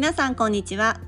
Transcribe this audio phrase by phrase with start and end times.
[0.00, 0.98] 皆さんこんにちは。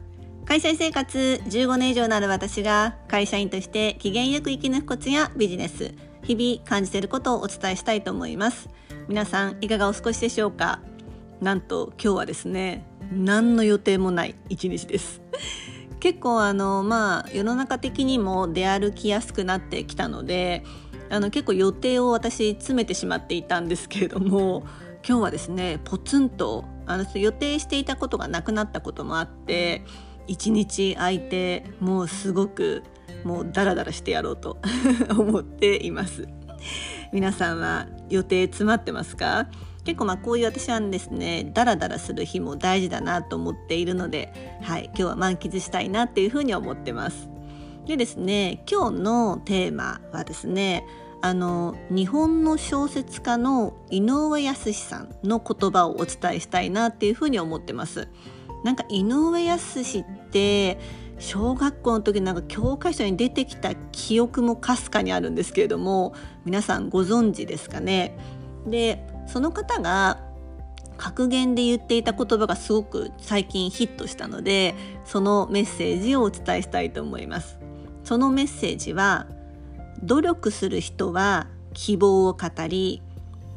[0.44, 8.68] 会社員生活15年以上なる私が会社員として機嫌よく生き抜くコツやビジネス日々感じていることをお伝えしたいと思います。
[9.08, 10.78] 皆さんいかがお過ごしでしょうか？
[11.40, 15.22] なんと今日はですね何の予定もない一日です。
[15.98, 20.64] 結構あのまあ世の中的にも出歩きやすくなってきたので
[21.08, 24.66] あの結構予定を私詰めてしまっていたんですけれども
[25.06, 29.82] 今日はですねポツンとあの予定していたことがなくなったこともあって
[30.26, 32.82] 一日空いてもうすごく
[33.24, 34.58] もうダラダラしてやろうと
[35.10, 36.28] 思っています。
[37.12, 39.48] 皆さんは予定詰まってますか？
[39.84, 47.28] 結構まあこういう私はですねダラダラする日も大事だなと思っているので、はい、今日は満喫したいなっていうふうに思ってます。
[47.86, 50.86] でですね今日のテーマはですね
[51.22, 58.08] あの日本の小説家の井上康さんの言葉をお伝えしたいなっていうふうに思ってます。
[58.64, 60.78] なんか井上康って
[61.18, 68.16] 小学校の時なんか教科書に出てきた記憶もかすかにあるんですけれども皆さんご存知ですかね
[68.66, 70.20] でその方が
[70.96, 74.74] 格言で言っていた言葉がすごく最近ヒットしたので
[75.04, 77.58] そのメッセージをお伝えしたいと思います
[78.04, 79.26] そのメッセージは
[80.02, 83.02] 努力する人は希望を語り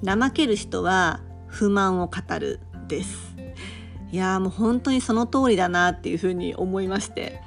[0.06, 3.36] 怠ける人は不満を語るです
[4.12, 7.42] いやもう本当にその通りだなっていうふうに思いまして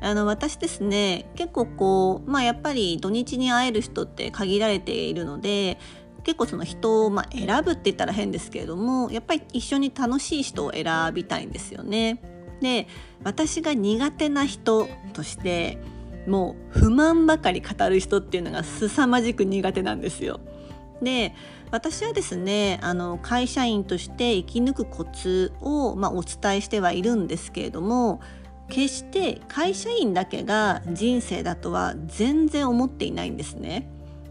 [0.00, 5.78] あの私ですね結構こうまあやっぱり土日に会える人って限られているので
[6.24, 12.20] 結構その人を、まあ、選ぶって言ったら変ですけれどもやっぱり一緒に楽しい人を選びたいんですよね。
[12.60, 12.86] で
[13.24, 15.78] 私が苦手な人として
[16.26, 20.40] もう不満ばかり語る人っていうのが凄まじく苦手なんですよ。
[21.02, 21.34] で
[21.70, 28.20] 私はですねあの会社員として生き抜くコツを、まあ、お伝えしてはいるんですけれども
[28.68, 33.88] 決して会社員だけが人生だとは全然思っていないんですね。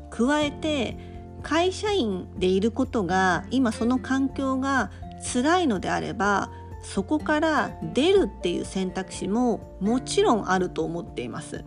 [0.10, 0.98] 加えて
[1.44, 4.92] 会社員でいることが今その環境が
[5.34, 6.52] 辛いのであれば
[6.84, 11.64] そこから出るっていう選択肢ももちろんあると思っています。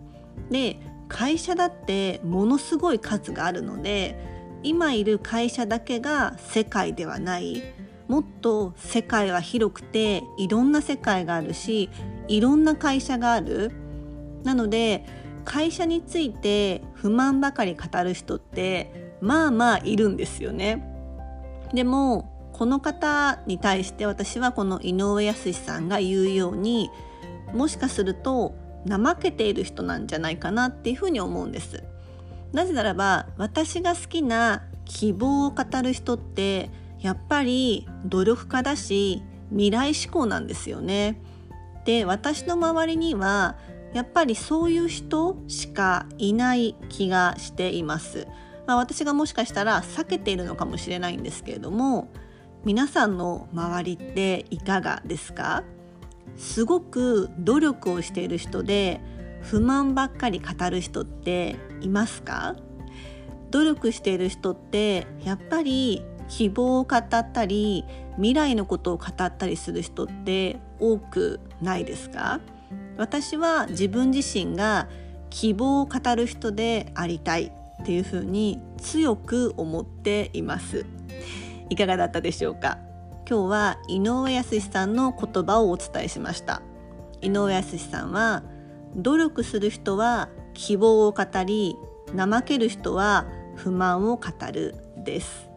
[0.49, 4.17] で会社だってものすごい数があるので
[4.63, 7.63] 今いる会社だけが世界ではない。
[8.07, 11.89] もっと世界は広くていろんな世界があるし
[12.27, 13.71] いろんな会社がある。
[14.43, 15.05] なので
[15.43, 20.83] 会社について不満ばかり語る人ってまあまあいるんですよね。
[21.73, 26.89] でもこの方に対して私はこの井上康さんが言うように
[27.53, 28.55] もしかすると
[28.87, 31.83] 怠けている人なんじゃないかなっていうふうに思うんです。
[32.53, 36.69] なぜならば私が好きな希望を語る人って
[36.99, 41.21] やっぱり努力家だし未来志向なんですよね。
[41.85, 43.57] で私の周りには
[43.93, 48.27] やっぱりそういう人しかいない気がしています、
[48.67, 52.11] まあ、私がもしかしたら避けているのかもしれないんですけれども
[52.65, 55.63] 皆さんの周りっていかがですか？
[56.37, 59.01] すごく努力をしている人で
[59.41, 62.55] 不満ばっかり語る人っていますか？
[63.51, 67.85] 努力している人ってやっぱり希望を語ったり
[68.15, 72.41] 未来のことを語ったりする人って多くないですか？
[72.97, 74.89] 私は自分自身が
[75.29, 80.85] 希望を語る人でありたいっていうふうに強く思っています。
[81.69, 82.79] いかがだったでしょうか？
[83.27, 86.61] 今日は井上康さんの言葉をお伝えしました。
[87.21, 88.43] 井上康さんは
[88.95, 91.75] 努力する人は希望を語り
[92.15, 93.25] 怠ける人は
[93.55, 95.49] 不満を語るです。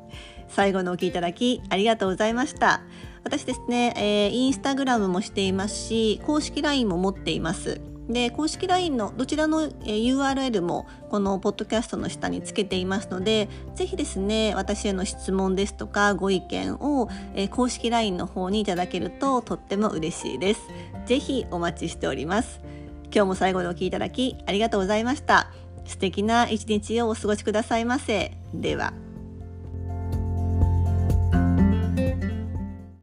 [0.48, 2.80] 最後のお聞きいただきありがとうございました。
[3.22, 7.82] 私ですね、えー、インスタグラムもしていますし公式 LINE も持っています。
[8.08, 17.08] で公式 LINE のどちらの URL もこのポッドキャストの下につけていますのでぜひですね私への質問ですとかご意見を
[17.50, 20.60] 公式 LINE の方にいただけるととっても嬉しいです。
[21.06, 22.60] ぜひお待ちしております。
[23.05, 25.50] 今日も最後までお聴きいただきありがとうございました。
[25.84, 28.32] 素敵な一日をお過ごしくださいませ。
[28.52, 29.07] では。